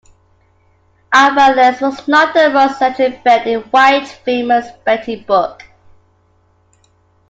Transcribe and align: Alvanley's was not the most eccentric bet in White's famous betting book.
Alvanley's 1.13 1.79
was 1.79 2.07
not 2.07 2.33
the 2.33 2.49
most 2.49 2.81
eccentric 2.81 3.23
bet 3.23 3.45
in 3.45 3.59
White's 3.69 4.11
famous 4.11 4.65
betting 4.83 5.21
book. 5.27 5.61